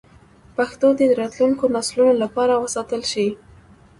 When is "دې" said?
0.97-1.05